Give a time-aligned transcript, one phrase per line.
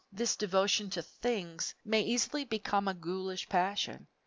[0.11, 4.07] This devotion to "things" may easily become a ghoulish passion.